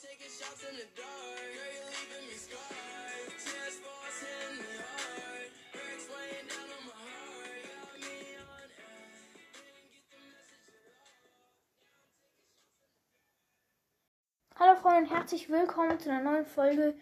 [0.00, 0.06] Hallo
[14.76, 16.94] Freunde und herzlich willkommen zu einer neuen Folge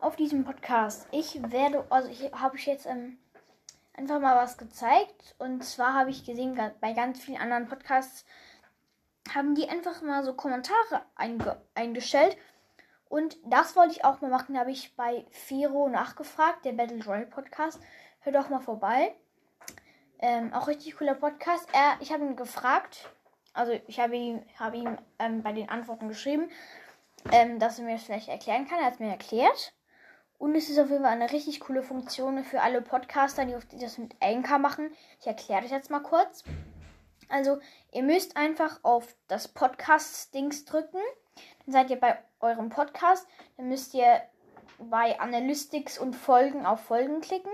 [0.00, 1.06] auf diesem Podcast.
[1.12, 3.18] Ich werde, also ich habe ich jetzt ähm,
[3.94, 5.36] einfach mal was gezeigt.
[5.38, 8.24] Und zwar habe ich gesehen, bei ganz vielen anderen Podcasts
[9.34, 12.36] haben die einfach mal so Kommentare einge eingestellt
[13.10, 14.54] und das wollte ich auch mal machen.
[14.54, 17.80] Da habe ich bei Firo nachgefragt, der Battle Royale Podcast.
[18.20, 19.14] Hört doch mal vorbei.
[20.20, 21.68] Ähm, auch richtig cooler Podcast.
[21.72, 23.10] Er, ich habe ihn gefragt,
[23.52, 26.50] also ich habe ihm, habe ihm ähm, bei den Antworten geschrieben,
[27.32, 28.78] ähm, dass er mir das vielleicht erklären kann.
[28.78, 29.72] Er hat es mir erklärt.
[30.38, 33.98] Und es ist auf jeden Fall eine richtig coole Funktion für alle Podcaster, die das
[33.98, 34.90] mit Anchor machen.
[35.20, 36.44] Ich erkläre das jetzt mal kurz.
[37.30, 37.58] Also,
[37.92, 40.98] ihr müsst einfach auf das Podcast-Dings drücken.
[41.64, 43.26] Dann seid ihr bei eurem Podcast.
[43.56, 44.22] Dann müsst ihr
[44.78, 47.52] bei Analytics und Folgen auf Folgen klicken.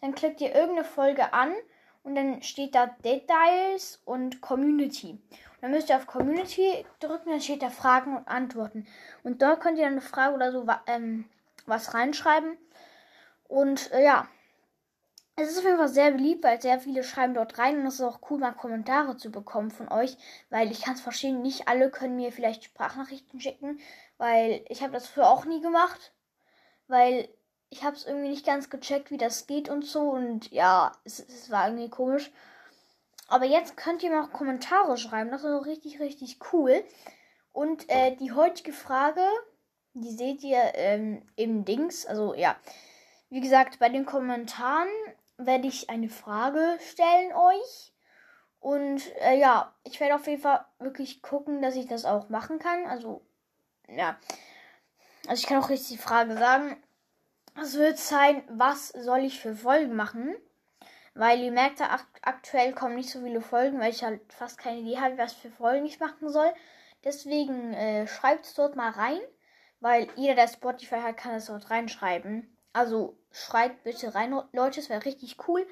[0.00, 1.54] Dann klickt ihr irgendeine Folge an
[2.02, 5.10] und dann steht da Details und Community.
[5.10, 8.86] Und dann müsst ihr auf Community drücken, dann steht da Fragen und Antworten.
[9.22, 11.24] Und dort könnt ihr dann eine Frage oder so ähm,
[11.66, 12.58] was reinschreiben.
[13.48, 14.28] Und äh, ja,
[15.36, 17.94] es ist auf jeden Fall sehr beliebt, weil sehr viele schreiben dort rein und es
[17.94, 20.16] ist auch cool, mal Kommentare zu bekommen von euch,
[20.50, 23.80] weil ich kann es verstehen, nicht alle können mir vielleicht Sprachnachrichten schicken,
[24.16, 26.12] weil ich habe das früher auch nie gemacht,
[26.86, 27.28] weil
[27.68, 31.18] ich habe es irgendwie nicht ganz gecheckt, wie das geht und so und ja, es,
[31.18, 32.30] es war irgendwie komisch.
[33.26, 36.84] Aber jetzt könnt ihr mir auch Kommentare schreiben, das ist auch richtig, richtig cool.
[37.52, 39.26] Und äh, die heutige Frage,
[39.94, 42.56] die seht ihr ähm, im Dings, also ja,
[43.30, 44.88] wie gesagt, bei den Kommentaren
[45.36, 47.92] werde ich eine Frage stellen euch.
[48.60, 52.58] Und äh, ja, ich werde auf jeden Fall wirklich gucken, dass ich das auch machen
[52.58, 52.86] kann.
[52.86, 53.26] Also,
[53.88, 54.18] ja.
[55.28, 56.82] Also ich kann auch richtig die Frage sagen.
[57.60, 60.34] Es wird sein, was soll ich für Folgen machen?
[61.14, 64.58] Weil ihr merkt, ja, akt aktuell kommen nicht so viele Folgen, weil ich halt fast
[64.58, 66.52] keine Idee habe, was für Folgen ich machen soll.
[67.04, 69.20] Deswegen äh, schreibt es dort mal rein,
[69.80, 72.56] weil jeder, der Spotify hat, kann es dort reinschreiben.
[72.74, 75.66] Also schreibt bitte rein, Leute, es wäre richtig cool.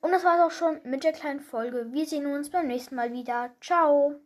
[0.00, 1.92] Und das war es auch schon mit der kleinen Folge.
[1.92, 3.50] Wir sehen uns beim nächsten Mal wieder.
[3.60, 4.18] Ciao.